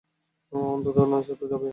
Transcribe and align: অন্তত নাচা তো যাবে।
অন্তত 0.53 0.97
নাচা 1.11 1.33
তো 1.35 1.45
যাবে। 1.51 1.69